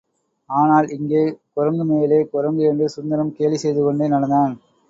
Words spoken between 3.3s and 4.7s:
கேலி செய்துகொண்டே நடந்தான்.